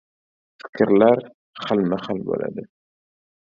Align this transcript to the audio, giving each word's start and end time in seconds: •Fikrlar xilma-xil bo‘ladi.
•Fikrlar 0.63 1.21
xilma-xil 1.67 2.25
bo‘ladi. 2.33 2.67